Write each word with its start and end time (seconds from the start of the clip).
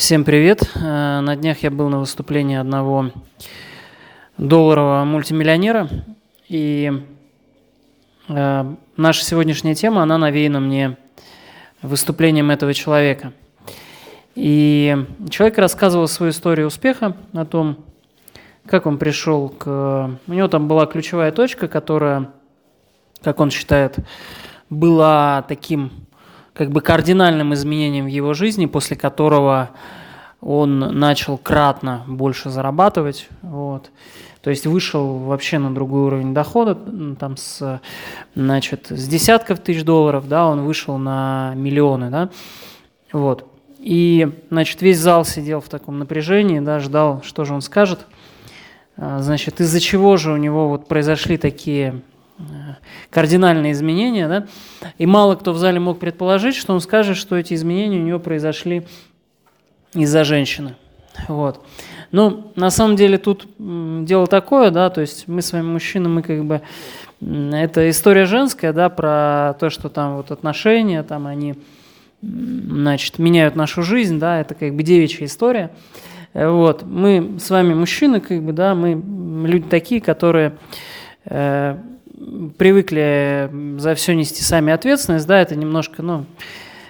Всем 0.00 0.24
привет. 0.24 0.62
Э, 0.76 1.20
на 1.20 1.36
днях 1.36 1.62
я 1.62 1.70
был 1.70 1.90
на 1.90 1.98
выступлении 1.98 2.56
одного 2.56 3.10
долларового 4.38 5.04
мультимиллионера. 5.04 5.90
И 6.48 7.04
э, 8.26 8.74
наша 8.96 9.24
сегодняшняя 9.26 9.74
тема, 9.74 10.02
она 10.02 10.16
навеяна 10.16 10.58
мне 10.58 10.96
выступлением 11.82 12.50
этого 12.50 12.72
человека. 12.72 13.34
И 14.34 15.06
человек 15.28 15.58
рассказывал 15.58 16.08
свою 16.08 16.32
историю 16.32 16.68
успеха 16.68 17.14
о 17.34 17.44
том, 17.44 17.84
как 18.64 18.86
он 18.86 18.96
пришел 18.96 19.50
к... 19.50 20.18
У 20.26 20.32
него 20.32 20.48
там 20.48 20.66
была 20.66 20.86
ключевая 20.86 21.30
точка, 21.30 21.68
которая, 21.68 22.30
как 23.22 23.38
он 23.38 23.50
считает, 23.50 23.96
была 24.70 25.44
таким 25.46 25.92
как 26.52 26.70
бы 26.70 26.80
кардинальным 26.80 27.54
изменением 27.54 28.04
в 28.06 28.08
его 28.08 28.34
жизни, 28.34 28.66
после 28.66 28.96
которого 28.96 29.70
он 30.40 30.78
начал 30.78 31.38
кратно 31.38 32.04
больше 32.06 32.50
зарабатывать. 32.50 33.28
Вот. 33.42 33.90
То 34.42 34.48
есть 34.50 34.66
вышел 34.66 35.18
вообще 35.18 35.58
на 35.58 35.74
другой 35.74 36.02
уровень 36.02 36.32
дохода, 36.32 36.74
там 37.18 37.36
с, 37.36 37.80
значит, 38.34 38.86
с 38.88 39.06
десятков 39.06 39.60
тысяч 39.60 39.84
долларов, 39.84 40.28
да, 40.28 40.46
он 40.46 40.62
вышел 40.62 40.96
на 40.96 41.52
миллионы, 41.56 42.08
да, 42.08 42.30
вот. 43.12 43.46
И, 43.78 44.30
значит, 44.50 44.80
весь 44.80 44.98
зал 44.98 45.24
сидел 45.24 45.60
в 45.60 45.68
таком 45.68 45.98
напряжении, 45.98 46.60
да, 46.60 46.80
ждал, 46.80 47.22
что 47.22 47.44
же 47.44 47.54
он 47.54 47.60
скажет. 47.60 48.06
А, 48.96 49.20
значит, 49.20 49.60
из-за 49.60 49.80
чего 49.80 50.16
же 50.16 50.32
у 50.32 50.36
него 50.36 50.68
вот 50.68 50.86
произошли 50.86 51.36
такие 51.36 52.02
кардинальные 53.10 53.72
изменения, 53.72 54.28
да, 54.28 54.46
и 54.98 55.06
мало 55.06 55.34
кто 55.34 55.52
в 55.52 55.58
зале 55.58 55.80
мог 55.80 55.98
предположить, 55.98 56.54
что 56.56 56.72
он 56.72 56.80
скажет, 56.80 57.16
что 57.16 57.36
эти 57.36 57.54
изменения 57.54 57.98
у 57.98 58.04
него 58.04 58.18
произошли 58.18 58.86
из-за 59.94 60.24
женщины. 60.24 60.76
Вот. 61.28 61.64
Ну, 62.12 62.52
на 62.56 62.70
самом 62.70 62.96
деле 62.96 63.18
тут 63.18 63.46
дело 63.58 64.26
такое, 64.26 64.70
да, 64.70 64.90
то 64.90 65.00
есть 65.00 65.28
мы 65.28 65.42
с 65.42 65.52
вами 65.52 65.66
мужчины, 65.66 66.08
мы 66.08 66.22
как 66.22 66.44
бы, 66.44 66.60
это 67.20 67.88
история 67.88 68.26
женская, 68.26 68.72
да, 68.72 68.88
про 68.88 69.54
то, 69.60 69.70
что 69.70 69.88
там 69.88 70.16
вот 70.16 70.30
отношения, 70.30 71.02
там 71.02 71.26
они, 71.26 71.54
значит, 72.22 73.18
меняют 73.18 73.54
нашу 73.54 73.82
жизнь, 73.82 74.18
да, 74.18 74.40
это 74.40 74.54
как 74.54 74.74
бы 74.74 74.82
девичья 74.82 75.26
история. 75.26 75.70
Вот, 76.32 76.82
мы 76.84 77.38
с 77.40 77.50
вами 77.50 77.74
мужчины, 77.74 78.20
как 78.20 78.42
бы, 78.42 78.52
да, 78.52 78.74
мы 78.74 79.00
люди 79.46 79.68
такие, 79.68 80.00
которые 80.00 80.56
э, 81.24 81.76
привыкли 82.58 83.50
за 83.78 83.94
все 83.94 84.14
нести 84.14 84.42
сами 84.42 84.72
ответственность, 84.72 85.26
да, 85.26 85.40
это 85.40 85.56
немножко, 85.56 86.02
ну, 86.02 86.26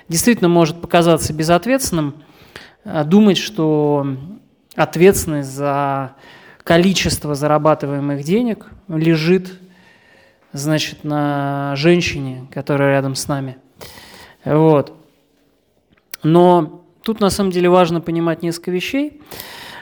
действительно 0.09 0.48
может 0.48 0.81
показаться 0.81 1.33
безответственным, 1.33 2.14
а 2.84 3.05
думать, 3.05 3.39
что 3.39 4.06
ответственность 4.75 5.51
за 5.51 6.12
количество 6.64 7.34
зарабатываемых 7.34 8.23
денег 8.23 8.67
лежит, 8.89 9.53
значит, 10.53 11.05
на 11.05 11.75
женщине, 11.77 12.47
которая 12.53 12.92
рядом 12.92 13.14
с 13.14 13.28
нами. 13.28 13.58
Вот. 14.45 14.97
Но 16.23 16.84
тут 17.03 17.20
на 17.20 17.31
самом 17.31 17.51
деле 17.51 17.69
важно 17.69 18.01
понимать 18.01 18.42
несколько 18.42 18.70
вещей, 18.70 19.20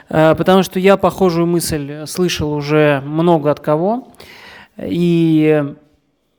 э, 0.09 0.35
потому 0.35 0.63
что 0.63 0.79
я 0.79 0.97
похожую 0.97 1.47
мысль 1.47 2.05
слышал 2.05 2.53
уже 2.53 3.01
много 3.05 3.51
от 3.51 3.59
кого. 3.59 4.09
И 4.81 5.63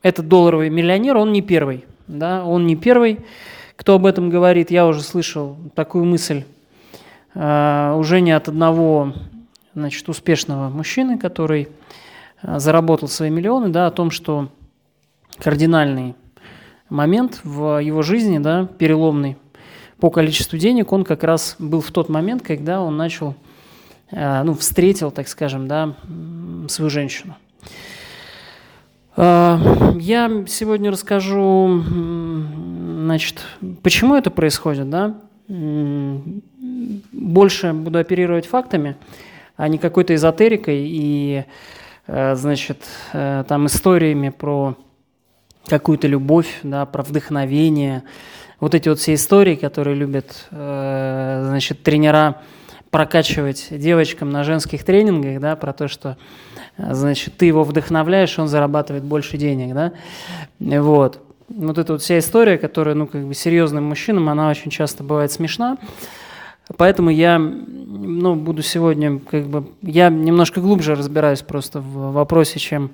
этот 0.02 0.28
долларовый 0.28 0.70
миллионер, 0.70 1.16
он 1.16 1.32
не 1.32 1.42
первый. 1.42 1.84
Да? 2.06 2.44
Он 2.44 2.66
не 2.66 2.76
первый, 2.76 3.20
кто 3.76 3.94
об 3.94 4.06
этом 4.06 4.30
говорит. 4.30 4.70
Я 4.70 4.86
уже 4.86 5.02
слышал 5.02 5.56
такую 5.74 6.04
мысль 6.04 6.44
э, 7.34 7.94
уже 7.96 8.20
не 8.20 8.32
от 8.32 8.48
одного 8.48 9.12
значит, 9.74 10.08
успешного 10.08 10.68
мужчины, 10.68 11.18
который 11.18 11.68
э, 12.42 12.58
заработал 12.58 13.08
свои 13.08 13.30
миллионы, 13.30 13.68
да, 13.68 13.86
о 13.86 13.90
том, 13.90 14.10
что 14.10 14.48
кардинальный 15.38 16.14
момент 16.88 17.40
в 17.44 17.78
его 17.78 18.02
жизни, 18.02 18.38
да, 18.38 18.66
переломный 18.78 19.36
по 19.98 20.10
количеству 20.10 20.58
денег, 20.58 20.92
он 20.92 21.04
как 21.04 21.22
раз 21.24 21.56
был 21.58 21.80
в 21.80 21.92
тот 21.92 22.08
момент, 22.08 22.42
когда 22.42 22.80
он 22.80 22.96
начал, 22.96 23.34
э, 24.10 24.42
ну, 24.42 24.54
встретил, 24.54 25.10
так 25.10 25.28
скажем, 25.28 25.68
да, 25.68 25.94
свою 26.68 26.90
женщину. 26.90 27.36
А, 29.22 29.60
я 29.98 30.46
сегодня 30.46 30.90
расскажу, 30.90 31.84
значит, 31.84 33.44
почему 33.82 34.14
это 34.14 34.30
происходит, 34.30 34.88
да? 34.88 35.20
Больше 37.12 37.74
буду 37.74 37.98
оперировать 37.98 38.46
фактами, 38.46 38.96
а 39.58 39.68
не 39.68 39.76
какой-то 39.76 40.14
эзотерикой 40.14 40.86
и, 40.88 41.44
э, 42.06 42.34
значит, 42.34 42.78
э, 43.12 43.44
там 43.46 43.66
историями 43.66 44.30
про 44.30 44.74
какую-то 45.66 46.08
любовь, 46.08 46.60
да, 46.62 46.86
про 46.86 47.02
вдохновение. 47.02 48.04
Вот 48.58 48.74
эти 48.74 48.88
вот 48.88 49.00
все 49.00 49.12
истории, 49.12 49.54
которые 49.54 49.96
любят, 49.96 50.48
э, 50.50 51.44
значит, 51.46 51.82
тренера 51.82 52.40
прокачивать 52.90 53.68
девочкам 53.70 54.30
на 54.30 54.44
женских 54.44 54.84
тренингах, 54.84 55.40
да, 55.40 55.56
про 55.56 55.72
то, 55.72 55.88
что 55.88 56.16
значит, 56.76 57.36
ты 57.36 57.46
его 57.46 57.62
вдохновляешь, 57.62 58.38
он 58.38 58.48
зарабатывает 58.48 59.04
больше 59.04 59.36
денег, 59.36 59.74
да, 59.74 59.92
вот. 60.58 61.22
Вот 61.48 61.78
эта 61.78 61.94
вот 61.94 62.02
вся 62.02 62.18
история, 62.20 62.58
которая, 62.58 62.94
ну, 62.94 63.08
как 63.08 63.24
бы 63.24 63.34
серьезным 63.34 63.84
мужчинам, 63.84 64.28
она 64.28 64.50
очень 64.50 64.70
часто 64.70 65.02
бывает 65.02 65.32
смешна, 65.32 65.78
поэтому 66.76 67.10
я, 67.10 67.38
ну, 67.38 68.36
буду 68.36 68.62
сегодня, 68.62 69.18
как 69.18 69.46
бы, 69.46 69.68
я 69.82 70.10
немножко 70.10 70.60
глубже 70.60 70.94
разбираюсь 70.94 71.42
просто 71.42 71.80
в 71.80 72.12
вопросе, 72.12 72.60
чем 72.60 72.92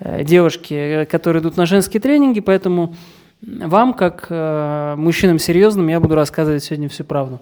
э, 0.00 0.24
девушки, 0.24 1.06
которые 1.10 1.42
идут 1.42 1.56
на 1.56 1.64
женские 1.64 2.00
тренинги, 2.00 2.40
поэтому 2.40 2.96
вам, 3.40 3.94
как 3.94 4.26
э, 4.30 4.94
мужчинам 4.96 5.38
серьезным, 5.38 5.88
я 5.88 6.00
буду 6.00 6.16
рассказывать 6.16 6.64
сегодня 6.64 6.88
всю 6.88 7.04
правду. 7.04 7.40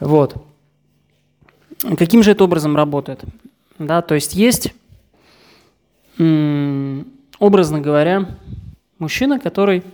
Вот. 0.00 0.47
Каким 1.96 2.22
же 2.22 2.32
это 2.32 2.44
образом 2.44 2.76
работает? 2.76 3.20
Да, 3.78 4.02
то 4.02 4.14
есть 4.14 4.34
есть 4.34 4.74
образно 7.38 7.80
говоря, 7.80 8.26
мужчина, 8.98 9.38
который 9.38 9.84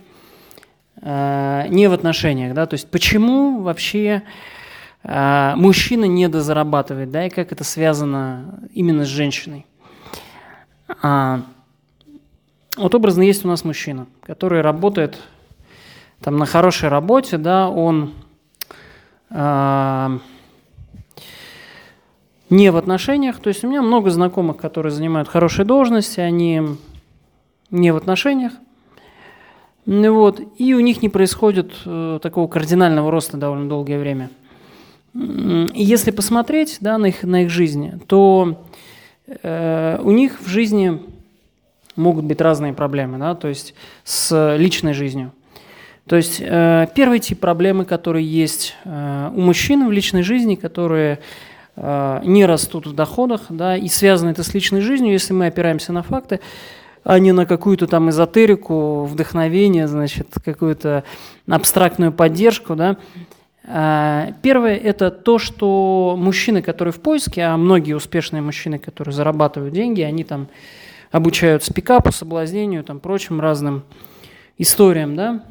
э, 1.01 1.65
не 1.69 1.87
в 1.87 1.93
отношениях, 1.93 2.53
да, 2.55 2.65
то 2.65 2.73
есть 2.73 2.89
почему 2.89 3.61
вообще 3.61 4.23
э, 5.03 5.53
мужчина 5.55 6.05
недозарабатывает, 6.05 7.11
да, 7.11 7.27
и 7.27 7.29
как 7.29 7.51
это 7.51 7.63
связано 7.63 8.59
именно 8.73 9.05
с 9.05 9.07
женщиной. 9.07 9.65
А, 11.01 11.41
вот 12.77 12.95
образно 12.95 13.21
есть 13.21 13.45
у 13.45 13.47
нас 13.47 13.63
мужчина, 13.63 14.07
который 14.23 14.61
работает 14.61 15.19
там 16.21 16.37
на 16.37 16.45
хорошей 16.45 16.89
работе, 16.89 17.37
да, 17.37 17.69
он 17.69 18.13
э, 19.29 20.19
не 22.49 22.71
в 22.71 22.77
отношениях. 22.77 23.39
То 23.39 23.49
есть 23.49 23.63
у 23.63 23.69
меня 23.69 23.81
много 23.81 24.09
знакомых, 24.09 24.57
которые 24.57 24.91
занимают 24.91 25.27
хорошие 25.27 25.65
должности, 25.65 26.19
они 26.19 26.61
не 27.71 27.91
в 27.91 27.97
отношениях. 27.97 28.53
Вот, 29.85 30.41
и 30.57 30.73
у 30.73 30.79
них 30.79 31.03
не 31.03 31.09
происходит 31.09 31.73
э, 31.85 32.19
такого 32.21 32.47
кардинального 32.47 33.11
роста 33.11 33.37
довольно 33.37 33.69
долгое 33.69 33.99
время. 33.99 34.31
И 35.13 35.83
если 35.83 36.09
посмотреть 36.09 36.77
да, 36.81 36.97
на, 36.97 37.05
их, 37.07 37.23
на 37.23 37.43
их 37.43 37.51
жизни, 37.51 37.99
то 38.07 38.65
э, 39.27 39.99
у 40.01 40.11
них 40.11 40.41
в 40.41 40.47
жизни 40.47 41.01
могут 41.95 42.25
быть 42.25 42.41
разные 42.41 42.73
проблемы, 42.73 43.19
да, 43.19 43.35
то 43.35 43.47
есть 43.47 43.75
с 44.03 44.55
личной 44.57 44.93
жизнью. 44.93 45.31
То 46.07 46.15
есть 46.15 46.39
э, 46.39 46.87
первый 46.95 47.19
тип 47.19 47.39
проблемы, 47.39 47.85
которые 47.85 48.25
есть 48.25 48.75
э, 48.83 49.31
у 49.35 49.41
мужчин 49.41 49.87
в 49.87 49.91
личной 49.91 50.21
жизни, 50.21 50.55
которые 50.55 51.19
не 51.77 52.45
растут 52.45 52.87
в 52.87 52.93
доходах, 52.93 53.41
да, 53.49 53.75
и 53.75 53.87
связано 53.87 54.29
это 54.29 54.43
с 54.43 54.53
личной 54.53 54.81
жизнью, 54.81 55.11
если 55.11 55.33
мы 55.33 55.47
опираемся 55.47 55.91
на 55.91 56.03
факты, 56.03 56.39
а 57.03 57.19
не 57.19 57.31
на 57.31 57.45
какую-то 57.45 57.85
там 57.85 58.09
эзотерику, 58.09 59.05
вдохновение, 59.05 59.87
значит, 59.87 60.27
какую-то 60.43 61.03
абстрактную 61.47 62.11
поддержку, 62.11 62.75
да. 62.75 62.97
Э, 63.63 64.33
первое– 64.41 64.75
это 64.83 65.11
то, 65.11 65.37
что 65.37 66.15
мужчины, 66.17 66.61
которые 66.61 66.91
в 66.91 67.01
поиске, 67.01 67.43
а 67.43 67.57
многие 67.57 67.93
успешные 67.93 68.41
мужчины, 68.41 68.79
которые 68.79 69.13
зарабатывают 69.13 69.73
деньги, 69.73 70.01
они 70.01 70.23
там 70.23 70.47
обучают 71.11 71.63
спикапу, 71.63 72.11
соблазнению, 72.11 72.83
там, 72.83 72.99
прочим 72.99 73.39
разным 73.39 73.83
историям, 74.57 75.15
да, 75.15 75.43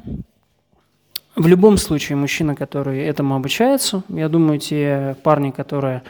в 1.35 1.47
любом 1.47 1.77
случае, 1.77 2.15
мужчина, 2.15 2.55
который 2.55 3.03
этому 3.03 3.35
обучается, 3.35 4.03
я 4.09 4.29
думаю, 4.29 4.59
те 4.59 5.15
парни, 5.23 5.51
которые 5.51 6.03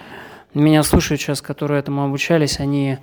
меня 0.53 0.83
слушают 0.83 1.21
сейчас, 1.21 1.41
которые 1.41 1.79
этому 1.79 2.03
обучались, 2.03 2.59
они, 2.59 2.97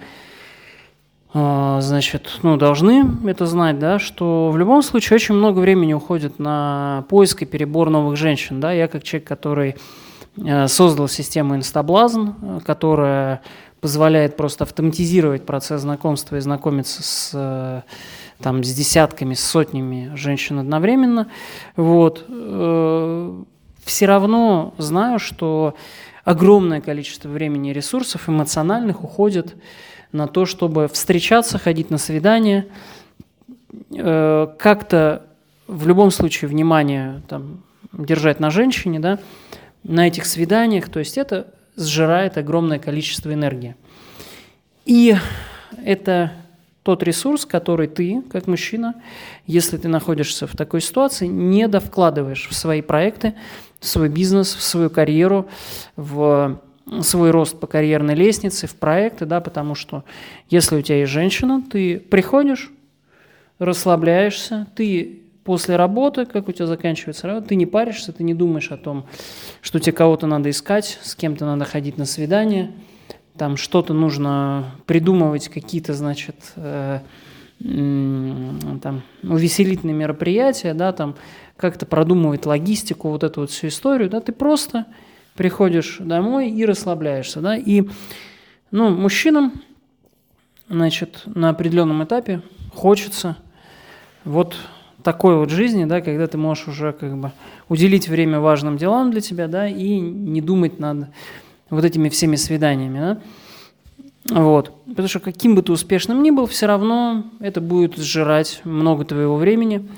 а, 1.35 1.81
значит, 1.81 2.39
ну, 2.43 2.57
должны 2.57 3.05
это 3.29 3.47
знать, 3.47 3.79
да, 3.79 3.99
что 3.99 4.51
в 4.51 4.57
любом 4.57 4.83
случае 4.83 5.17
очень 5.17 5.35
много 5.35 5.59
времени 5.59 5.93
уходит 5.95 6.39
на 6.39 7.05
поиск 7.09 7.43
и 7.43 7.47
перебор 7.47 7.91
новых 7.91 8.17
женщин, 8.17 8.61
да, 8.61 8.73
я 8.73 8.89
как 8.89 9.03
человек, 9.03 9.27
который 9.27 9.77
э, 10.37 10.69
создал 10.69 11.09
систему 11.09 11.57
инстаблазн, 11.57 12.61
которая 12.65 13.43
позволяет 13.83 14.37
просто 14.37 14.63
автоматизировать 14.63 15.45
процесс 15.45 15.83
знакомства 15.83 16.37
и 16.37 16.41
знакомиться 16.41 17.03
с, 17.03 17.33
э, 17.35 17.83
там, 18.43 18.63
с 18.65 18.75
десятками, 18.75 19.35
с 19.35 19.41
сотнями 19.41 20.13
женщин 20.15 20.59
одновременно. 20.59 21.29
Вот. 21.77 22.27
Все 23.85 24.07
равно 24.07 24.75
знаю, 24.79 25.19
что 25.19 25.75
огромное 26.25 26.81
количество 26.81 27.29
времени 27.29 27.71
и 27.71 27.73
ресурсов 27.73 28.29
эмоциональных 28.29 29.03
уходит 29.03 29.57
на 30.13 30.27
то, 30.27 30.45
чтобы 30.45 30.89
встречаться, 30.89 31.59
ходить 31.59 31.91
на 31.91 31.99
свидания, 31.99 32.67
как-то 33.91 35.27
в 35.67 35.87
любом 35.87 36.11
случае 36.11 36.49
внимание 36.49 37.23
там, 37.29 37.63
держать 37.93 38.41
на 38.41 38.51
женщине, 38.51 39.01
да, 39.01 39.19
на 39.83 40.07
этих 40.07 40.27
свиданиях, 40.27 40.89
то 40.89 40.99
есть 40.99 41.17
это 41.17 41.55
сжирает 41.77 42.37
огромное 42.37 42.79
количество 42.79 43.33
энергии. 43.33 43.75
И 44.85 45.17
это 45.85 46.33
тот 46.83 47.03
ресурс, 47.03 47.47
который 47.47 47.87
ты, 47.87 48.23
как 48.31 48.47
мужчина, 48.47 48.95
если 49.47 49.77
ты 49.77 49.89
находишься 49.89 50.47
в 50.47 50.57
такой 50.57 50.81
ситуации, 50.81 51.27
не 51.27 51.69
довкладываешь 51.69 52.49
в 52.49 52.55
свои 52.55 52.83
проекты, 52.83 53.35
в 53.79 53.87
свой 53.87 54.09
бизнес, 54.09 54.55
в 54.55 54.63
свою 54.63 54.91
карьеру, 54.91 55.49
в 55.97 56.61
свой 57.03 57.31
рост 57.31 57.59
по 57.59 57.67
карьерной 57.67 58.15
лестнице, 58.15 58.67
в 58.67 58.75
проекты, 58.75 59.27
да, 59.27 59.41
потому 59.41 59.75
что 59.75 60.05
если 60.51 60.77
у 60.77 60.83
тебя 60.83 60.99
есть 60.99 61.13
женщина, 61.13 61.63
ты 61.71 61.99
приходишь, 61.99 62.71
расслабляешься, 63.59 64.67
ты 64.75 65.21
после 65.45 65.77
работы, 65.77 66.27
как 66.27 66.49
у 66.49 66.53
тебя 66.53 66.67
заканчивается 66.67 67.27
работа, 67.27 67.49
ты 67.49 67.55
не 67.55 67.67
паришься, 67.67 68.13
ты 68.13 68.25
не 68.25 68.35
думаешь 68.35 68.71
о 68.71 68.77
том, 68.77 69.07
что 69.61 69.79
тебе 69.79 69.93
кого-то 69.93 70.27
надо 70.27 70.51
искать, 70.51 70.99
с 71.03 71.15
кем-то 71.15 71.45
надо 71.45 71.65
ходить 71.65 71.99
на 71.99 72.07
свидание, 72.07 72.73
там 73.37 73.57
что-то 73.57 73.95
нужно 73.95 74.73
придумывать, 74.87 75.49
какие-то, 75.49 75.95
значит, 75.95 76.37
э, 76.57 77.01
там, 77.61 79.03
увеселительные 79.23 79.95
мероприятия, 79.95 80.75
да, 80.75 80.93
там 80.93 81.15
как-то 81.57 81.87
продумывать 81.87 82.45
логистику, 82.45 83.11
вот 83.11 83.23
эту 83.23 83.43
вот 83.43 83.51
всю 83.51 83.69
историю, 83.69 84.11
да, 84.11 84.21
ты 84.21 84.33
просто 84.33 84.87
приходишь 85.35 85.99
домой 86.01 86.51
и 86.51 86.65
расслабляешься, 86.65 87.41
да, 87.41 87.57
и, 87.57 87.85
ну, 88.71 88.91
мужчинам, 88.91 89.63
значит, 90.69 91.23
на 91.27 91.51
определенном 91.51 92.03
этапе 92.05 92.43
хочется 92.75 93.37
вот 94.25 94.57
такой 95.03 95.37
вот 95.37 95.51
жизни, 95.51 95.85
да, 95.85 96.01
когда 96.01 96.27
ты 96.27 96.39
можешь 96.39 96.69
уже 96.69 96.93
как 96.93 97.17
бы 97.17 97.33
уделить 97.69 98.09
время 98.09 98.41
важным 98.41 98.77
делам 98.77 99.11
для 99.11 99.21
тебя, 99.21 99.49
да, 99.49 99.69
и 99.69 99.99
не 99.99 100.41
думать 100.41 100.79
над 100.79 101.09
вот 101.73 101.85
этими 101.85 102.09
всеми 102.09 102.37
свиданиями, 102.37 102.99
да. 102.99 103.19
Вот. 104.31 104.73
Потому 104.87 105.09
что 105.09 105.19
каким 105.19 105.55
бы 105.57 105.63
ты 105.63 105.73
успешным 105.73 106.23
ни 106.23 106.31
был, 106.31 106.47
все 106.47 106.67
равно 106.67 107.25
это 107.41 107.61
будет 107.61 107.97
сжирать 107.97 108.61
много 108.65 109.05
твоего 109.05 109.37
времени, 109.37 109.89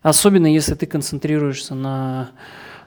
особенно 0.00 0.46
если 0.46 0.74
ты 0.74 0.86
концентрируешься 0.86 1.74
на 1.74 2.30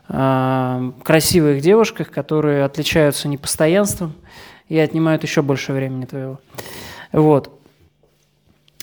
э, 0.09 0.91
красивых 1.03 1.61
девушках, 1.61 2.09
которые 2.09 2.63
отличаются 2.63 3.27
непостоянством 3.27 4.13
и 4.69 4.77
отнимают 4.77 5.21
еще 5.21 5.43
больше 5.43 5.73
времени 5.73 6.05
твоего. 6.05 6.39
Вот. 7.11 7.51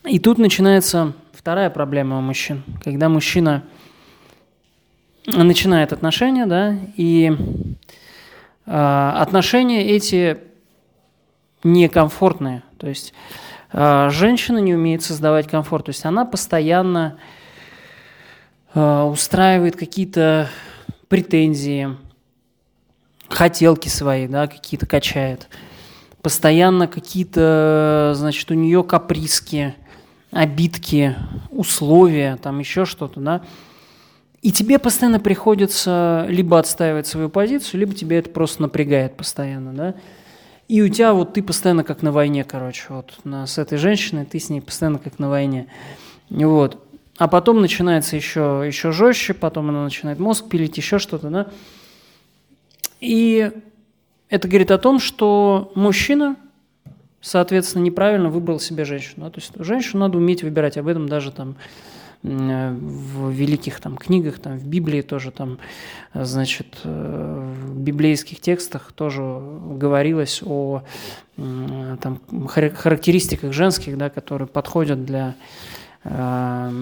И 0.05 0.21
тут 0.21 0.39
начинается 0.39 1.15
Вторая 1.49 1.71
проблема 1.71 2.19
у 2.19 2.21
мужчин, 2.21 2.65
когда 2.83 3.09
мужчина 3.09 3.63
начинает 5.25 5.93
отношения, 5.93 6.47
да, 6.47 6.77
и 6.97 7.33
отношения 8.69 9.87
эти 9.87 10.39
некомфортные, 11.65 12.63
то 12.79 12.89
есть 12.89 13.15
э, 13.73 14.09
женщина 14.11 14.59
не 14.59 14.75
умеет 14.75 15.03
создавать 15.03 15.49
комфорт, 15.49 15.87
то 15.87 15.91
есть 15.91 16.05
она 16.05 16.25
постоянно 16.25 17.19
э, 18.75 19.03
устраивает 19.03 19.77
какие-то 19.77 20.51
претензии, 21.09 21.97
хотелки 23.29 23.89
свои, 23.89 24.29
да, 24.29 24.47
какие-то 24.47 24.87
качает, 24.87 25.49
постоянно 26.23 26.87
какие-то, 26.87 28.13
значит, 28.15 28.51
у 28.51 28.55
нее 28.55 28.85
каприски– 28.85 29.75
обидки, 30.31 31.17
условия, 31.51 32.37
там 32.37 32.59
еще 32.59 32.85
что-то, 32.85 33.21
да, 33.21 33.43
и 34.43 34.53
тебе 34.53 34.79
постоянно 34.79 35.21
приходится 35.21 36.27
либо 36.29 36.59
отстаивать 36.59 37.07
свою 37.07 37.29
позицию, 37.29 37.81
либо 37.81 37.95
тебе 37.95 38.19
это 38.19 38.31
просто 38.31 38.63
напрягает 38.63 39.17
постоянно, 39.17 39.73
да. 39.73 39.95
И 40.69 40.83
у 40.83 40.89
тебя 40.89 41.15
вот 41.15 41.33
ты 41.35 41.43
постоянно 41.43 41.83
как 41.83 42.03
на 42.03 42.13
войне, 42.13 42.45
короче, 42.45 42.85
вот 42.91 43.19
с 43.25 43.59
этой 43.59 43.79
женщиной 43.79 44.27
ты 44.27 44.39
с 44.39 44.51
ней 44.51 44.61
постоянно 44.61 44.99
как 44.99 45.19
на 45.19 45.31
войне. 45.31 45.67
Вот. 46.29 46.85
А 47.17 47.27
потом 47.27 47.61
начинается 47.61 48.17
еще, 48.17 48.63
еще 48.67 48.93
жестче, 48.93 49.35
потом 49.35 49.71
она 49.71 49.83
начинает 49.83 50.19
мозг 50.19 50.49
пилить, 50.49 50.77
еще 50.77 50.99
что-то, 50.99 51.31
да. 51.31 51.47
И 53.01 53.51
это 54.29 54.47
говорит 54.47 54.71
о 54.71 54.79
том, 54.79 54.99
что 54.99 55.73
мужчина– 55.75 56.37
соответственно, 57.21 57.83
неправильно 57.83 58.31
выбрал 58.31 58.61
себе 58.61 58.85
женщину. 58.85 59.25
Да? 59.25 59.31
То 59.31 59.41
есть 59.41 59.53
женщину 59.59 60.01
надо 60.01 60.19
уметь 60.19 60.43
выбирать. 60.43 60.77
Об 60.77 60.87
этом 60.87 61.09
даже 61.09 61.33
там 61.33 61.57
в 62.23 63.31
великих 63.31 63.81
там 63.81 63.97
книгах, 63.97 64.39
там 64.39 64.59
в 64.59 64.67
Библии 64.67 65.03
тоже 65.03 65.31
там, 65.31 65.59
значит, 66.15 66.79
э, 66.85 67.55
в 67.65 67.79
библейских 67.79 68.41
текстах 68.41 68.93
тоже 68.93 69.23
говорилось 69.23 70.43
о 70.45 70.83
там, 71.37 72.21
характеристиках 72.49 73.53
женских, 73.53 73.97
да, 73.97 74.11
которые 74.11 74.49
подходят 74.49 75.05
для 75.05 75.37
э, 76.03 76.73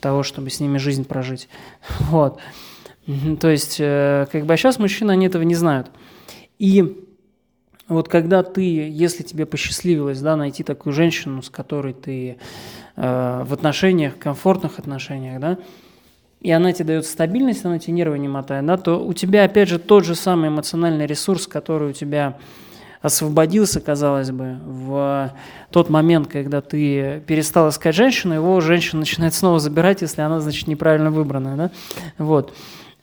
того, 0.00 0.22
чтобы 0.22 0.50
с 0.50 0.60
ними 0.60 0.78
жизнь 0.78 1.04
прожить. 1.04 1.48
Вот. 2.10 2.38
То 3.40 3.50
есть, 3.50 3.76
как 3.76 4.46
бы, 4.46 4.54
а 4.54 4.56
сейчас 4.56 4.78
мужчины, 4.78 5.10
они 5.10 5.26
этого 5.26 5.42
не 5.42 5.54
знают. 5.54 5.90
И 6.58 7.03
вот 7.88 8.08
когда 8.08 8.42
ты, 8.42 8.62
если 8.62 9.22
тебе 9.22 9.46
посчастливилось, 9.46 10.20
да, 10.20 10.36
найти 10.36 10.62
такую 10.62 10.92
женщину, 10.92 11.42
с 11.42 11.50
которой 11.50 11.92
ты 11.92 12.38
э, 12.96 13.42
в 13.44 13.52
отношениях, 13.52 14.18
комфортных 14.18 14.78
отношениях, 14.78 15.40
да, 15.40 15.58
и 16.40 16.50
она 16.50 16.72
тебе 16.72 16.86
дает 16.86 17.06
стабильность, 17.06 17.64
она 17.64 17.78
тебе 17.78 17.94
нервы 17.94 18.18
не 18.18 18.28
мотает, 18.28 18.64
да, 18.66 18.76
то 18.76 19.04
у 19.04 19.12
тебя, 19.12 19.44
опять 19.44 19.68
же, 19.68 19.78
тот 19.78 20.04
же 20.04 20.14
самый 20.14 20.48
эмоциональный 20.48 21.06
ресурс, 21.06 21.46
который 21.46 21.90
у 21.90 21.92
тебя 21.92 22.38
освободился, 23.02 23.82
казалось 23.82 24.30
бы, 24.30 24.58
в 24.64 25.34
тот 25.70 25.90
момент, 25.90 26.28
когда 26.28 26.62
ты 26.62 27.22
перестал 27.26 27.68
искать 27.68 27.94
женщину, 27.94 28.32
его 28.32 28.60
женщина 28.62 29.00
начинает 29.00 29.34
снова 29.34 29.58
забирать, 29.58 30.00
если 30.00 30.22
она, 30.22 30.40
значит, 30.40 30.68
неправильно 30.68 31.10
выбранная, 31.10 31.56
да, 31.56 31.70
вот. 32.16 32.54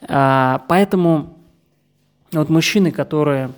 А, 0.08 0.64
поэтому 0.68 1.38
вот 2.32 2.50
мужчины, 2.50 2.92
которые 2.92 3.52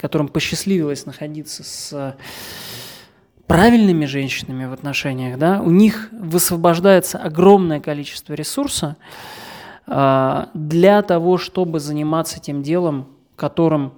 которым 0.00 0.28
посчастливилось 0.28 1.06
находиться 1.06 1.62
с 1.62 2.16
правильными 3.46 4.06
женщинами 4.06 4.64
в 4.64 4.72
отношениях, 4.72 5.38
да, 5.38 5.60
у 5.60 5.70
них 5.70 6.08
высвобождается 6.12 7.18
огромное 7.18 7.80
количество 7.80 8.32
ресурса 8.32 8.96
э, 9.86 10.46
для 10.54 11.02
того, 11.02 11.36
чтобы 11.36 11.80
заниматься 11.80 12.40
тем 12.40 12.62
делом, 12.62 13.08
которым 13.36 13.92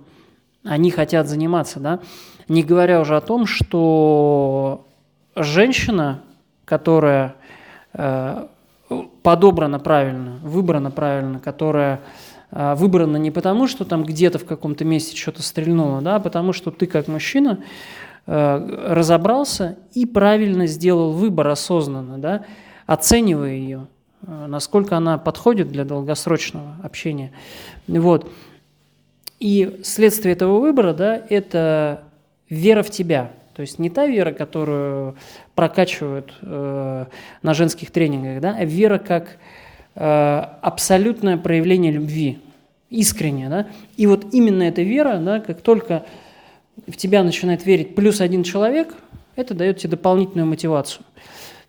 они 0.65 0.91
хотят 0.91 1.29
заниматься, 1.29 1.81
да, 1.81 2.01
не 2.49 2.63
говоря 2.63 3.01
уже 3.01 3.17
о 3.17 3.21
том, 3.21 3.47
что 3.47 4.87
женщина, 5.37 6.23
которая 6.65 7.35
э, 7.93 8.47
подобрана 9.23 9.79
правильно, 9.79 10.39
выбрана 10.43 10.91
правильно, 10.91 11.39
которая 11.39 12.01
выбрано 12.53 13.17
не 13.17 13.31
потому, 13.31 13.67
что 13.67 13.85
там 13.85 14.05
где-то 14.05 14.39
в 14.39 14.45
каком-то 14.45 14.85
месте 14.85 15.17
что-то 15.17 15.43
стрельнуло, 15.43 16.03
да, 16.03 16.17
а 16.17 16.21
потому 16.21 16.53
что 16.53 16.71
ты 16.71 16.87
как 16.87 17.09
мужчина 17.09 17.61
э, 18.27 18.87
разобрался 18.89 19.79
и 19.95 20.05
правильно 20.05 20.67
сделал 20.67 21.13
выбор 21.13 21.49
осознанно, 21.49 22.19
да, 22.19 22.45
оценивая 22.87 23.55
ее, 23.55 23.87
э, 24.27 24.47
насколько 24.47 24.99
она 24.99 25.17
подходит 25.17 25.69
для 25.69 25.85
долгосрочного 25.85 26.77
общения. 26.83 27.33
Вот. 27.89 28.31
И 29.41 29.81
следствие 29.83 30.35
этого 30.35 30.61
выбора, 30.61 30.93
да, 30.93 31.23
это 31.31 32.05
вера 32.51 32.83
в 32.83 32.91
тебя. 32.91 33.33
То 33.55 33.63
есть 33.63 33.79
не 33.79 33.89
та 33.89 34.07
вера, 34.07 34.33
которую 34.33 35.17
прокачивают 35.55 36.35
э, 36.43 37.07
на 37.41 37.55
женских 37.55 37.91
тренингах, 37.91 38.43
да, 38.43 38.55
а 38.59 38.65
вера 38.67 38.99
как 38.99 39.39
Э, 39.39 39.39
абсолютное 39.95 41.37
проявление 41.37 41.93
любви, 41.93 42.39
искренне, 42.91 43.49
да, 43.49 43.67
и 43.97 44.07
вот 44.07 44.33
именно 44.33 44.63
эта 44.63 44.83
вера, 44.83 45.19
да, 45.19 45.41
как 45.41 45.61
только 45.61 46.07
в 46.87 46.97
тебя 46.97 47.23
начинает 47.23 47.67
верить 47.67 47.95
плюс 47.95 48.21
один 48.21 48.43
человек, 48.43 48.95
это 49.37 49.55
дает 49.55 49.79
тебе 49.79 49.91
дополнительную 49.91 50.47
мотивацию, 50.47 51.05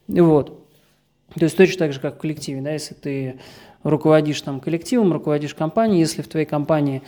вот, 0.08 0.66
то 1.36 1.44
есть 1.44 1.58
точно 1.58 1.80
так 1.80 1.94
же, 1.94 2.00
как 2.00 2.16
в 2.16 2.20
коллективе, 2.20 2.62
да, 2.62 2.72
если 2.72 2.94
ты 2.94 3.36
руководишь 3.84 4.42
там 4.42 4.60
коллективом, 4.60 5.14
руководишь 5.14 5.54
компанией, 5.54 6.00
если 6.00 6.22
в 6.22 6.28
твоей 6.28 6.46
компании 6.46 7.02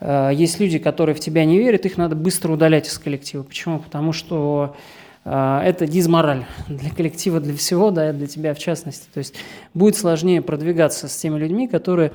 э, 0.00 0.30
есть 0.34 0.60
люди, 0.60 0.78
которые 0.78 1.14
в 1.14 1.20
тебя 1.20 1.44
не 1.44 1.58
верят, 1.58 1.86
их 1.86 1.96
надо 1.96 2.14
быстро 2.14 2.52
удалять 2.52 2.86
из 2.86 2.98
коллектива. 2.98 3.42
Почему? 3.42 3.78
Потому 3.78 4.12
что 4.12 4.76
э, 4.76 4.78
это 5.24 5.86
дизмораль 5.86 6.46
для 6.68 6.90
коллектива, 6.90 7.40
для 7.40 7.54
всего, 7.54 7.90
да, 7.90 8.12
для 8.12 8.26
тебя 8.26 8.54
в 8.54 8.58
частности. 8.58 9.06
То 9.12 9.18
есть 9.18 9.34
будет 9.74 9.96
сложнее 9.96 10.42
продвигаться 10.42 11.08
с 11.08 11.16
теми 11.16 11.38
людьми, 11.38 11.68
которые 11.68 12.12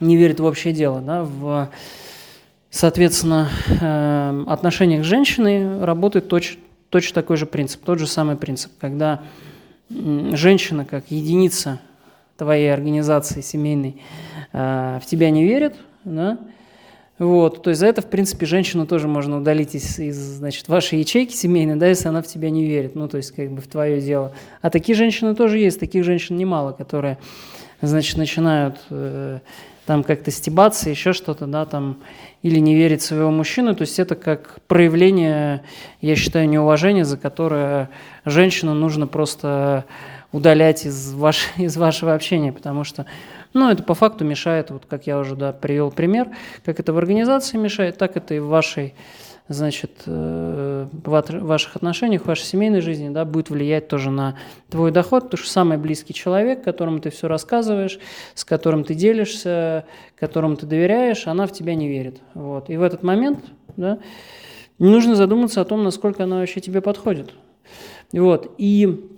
не 0.00 0.16
верят 0.16 0.40
в 0.40 0.44
общее 0.44 0.72
дело, 0.72 1.00
да, 1.00 1.22
в 1.22 1.70
Соответственно, 2.70 3.48
э, 3.80 4.44
отношениях 4.46 5.04
с 5.04 5.06
женщиной 5.06 5.84
работает 5.84 6.28
точно, 6.28 6.60
точно 6.88 7.14
такой 7.14 7.36
же 7.36 7.44
принцип, 7.44 7.82
тот 7.82 7.98
же 7.98 8.06
самый 8.06 8.36
принцип, 8.36 8.70
когда 8.78 9.22
женщина 9.88 10.84
как 10.84 11.10
единица 11.10 11.80
твоей 12.36 12.72
организации 12.72 13.40
семейной 13.40 14.00
э, 14.52 15.00
в 15.02 15.06
тебя 15.06 15.30
не 15.30 15.44
верит, 15.44 15.74
да, 16.04 16.38
вот, 17.20 17.62
то 17.62 17.68
есть 17.68 17.80
за 17.80 17.86
это, 17.86 18.00
в 18.00 18.06
принципе, 18.06 18.46
женщину 18.46 18.86
тоже 18.86 19.06
можно 19.06 19.36
удалить 19.36 19.74
из, 19.74 19.98
из 19.98 20.16
значит, 20.16 20.68
вашей 20.68 21.00
ячейки 21.00 21.34
семейной, 21.34 21.76
да, 21.76 21.86
если 21.86 22.08
она 22.08 22.22
в 22.22 22.26
тебя 22.26 22.48
не 22.48 22.64
верит, 22.64 22.94
ну, 22.94 23.08
то 23.08 23.18
есть 23.18 23.32
как 23.32 23.50
бы 23.50 23.60
в 23.60 23.66
твое 23.66 24.00
дело. 24.00 24.32
А 24.62 24.70
такие 24.70 24.96
женщины 24.96 25.34
тоже 25.34 25.58
есть, 25.58 25.78
таких 25.78 26.02
женщин 26.02 26.38
немало, 26.38 26.72
которые, 26.72 27.18
значит, 27.82 28.16
начинают 28.16 28.78
э, 28.88 29.40
там 29.84 30.02
как-то 30.02 30.30
стебаться, 30.30 30.88
еще 30.88 31.12
что-то, 31.12 31.46
да, 31.46 31.66
там, 31.66 31.98
или 32.42 32.58
не 32.58 32.74
верить 32.74 33.02
своего 33.02 33.30
мужчину, 33.30 33.74
то 33.74 33.82
есть 33.82 33.98
это 33.98 34.14
как 34.14 34.56
проявление, 34.66 35.62
я 36.00 36.16
считаю, 36.16 36.48
неуважения, 36.48 37.04
за 37.04 37.18
которое 37.18 37.90
женщину 38.24 38.72
нужно 38.72 39.06
просто 39.06 39.84
удалять 40.32 40.86
из, 40.86 41.12
ваш, 41.12 41.48
из 41.58 41.76
вашего 41.76 42.14
общения, 42.14 42.50
потому 42.50 42.84
что, 42.84 43.04
ну, 43.52 43.70
это 43.70 43.82
по 43.82 43.94
факту 43.94 44.24
мешает, 44.24 44.70
вот 44.70 44.84
как 44.88 45.06
я 45.06 45.18
уже, 45.18 45.36
да, 45.36 45.52
привел 45.52 45.90
пример, 45.90 46.28
как 46.64 46.80
это 46.80 46.92
в 46.92 46.98
организации 46.98 47.56
мешает, 47.56 47.98
так 47.98 48.16
это 48.16 48.34
и 48.34 48.38
в 48.38 48.46
вашей 48.46 48.94
значит, 49.50 50.02
э, 50.06 50.86
в 50.92 51.44
ваших 51.44 51.74
отношениях, 51.74 52.22
в 52.22 52.26
вашей 52.26 52.44
семейной 52.44 52.80
жизни, 52.80 53.08
да, 53.08 53.24
будет 53.24 53.50
влиять 53.50 53.88
тоже 53.88 54.12
на 54.12 54.36
твой 54.68 54.92
доход, 54.92 55.24
потому 55.24 55.42
что 55.42 55.50
самый 55.50 55.76
близкий 55.76 56.14
человек, 56.14 56.62
которому 56.62 57.00
ты 57.00 57.10
все 57.10 57.26
рассказываешь, 57.26 57.98
с 58.34 58.44
которым 58.44 58.84
ты 58.84 58.94
делишься, 58.94 59.86
которому 60.16 60.54
ты 60.54 60.66
доверяешь, 60.66 61.26
она 61.26 61.48
в 61.48 61.52
тебя 61.52 61.74
не 61.74 61.88
верит. 61.88 62.20
Вот. 62.34 62.70
И 62.70 62.76
в 62.76 62.82
этот 62.82 63.02
момент, 63.02 63.40
да, 63.76 63.98
нужно 64.78 65.16
задуматься 65.16 65.60
о 65.60 65.64
том, 65.64 65.82
насколько 65.82 66.22
она 66.22 66.38
вообще 66.38 66.60
тебе 66.60 66.80
подходит. 66.80 67.34
Вот. 68.12 68.54
И 68.56 69.10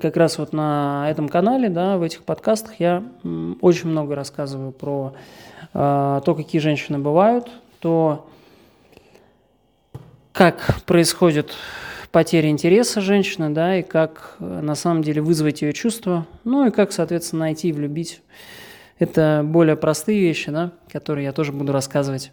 как 0.00 0.16
раз 0.16 0.38
вот 0.38 0.52
на 0.52 1.06
этом 1.10 1.28
канале, 1.28 1.68
да, 1.68 1.98
в 1.98 2.02
этих 2.02 2.22
подкастах 2.22 2.80
я 2.80 3.02
очень 3.60 3.88
много 3.88 4.14
рассказываю 4.14 4.72
про 4.72 5.14
э, 5.72 6.20
то, 6.24 6.34
какие 6.34 6.60
женщины 6.60 6.98
бывают, 6.98 7.50
то, 7.80 8.26
как 10.32 10.82
происходит 10.86 11.54
потеря 12.10 12.48
интереса 12.48 13.00
женщины, 13.00 13.50
да, 13.50 13.78
и 13.78 13.82
как 13.82 14.36
э, 14.38 14.60
на 14.60 14.76
самом 14.76 15.02
деле 15.02 15.20
вызвать 15.20 15.62
ее 15.62 15.72
чувства, 15.72 16.26
ну 16.44 16.66
и 16.66 16.70
как, 16.70 16.92
соответственно, 16.92 17.40
найти 17.40 17.68
и 17.68 17.72
влюбить. 17.72 18.22
Это 19.00 19.42
более 19.44 19.76
простые 19.76 20.20
вещи, 20.20 20.50
да, 20.50 20.70
которые 20.92 21.24
я 21.24 21.32
тоже 21.32 21.50
буду 21.50 21.72
рассказывать 21.72 22.30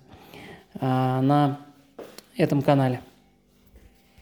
а, 0.79 1.21
на 1.21 1.57
этом 2.37 2.61
канале. 2.61 3.01